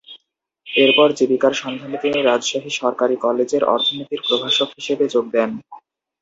এরপর 0.67 1.07
জীবিকার 1.17 1.53
সন্ধানে 1.53 1.97
তিনি 2.03 2.19
রাজশাহী 2.21 2.71
সরকারি 2.79 3.15
কলেজে 3.17 3.57
অর্থনীতির 3.73 4.21
প্রভাষক 4.27 4.69
হিসেবে 4.77 5.05
যোগ 5.13 5.25
দেন। 5.33 5.49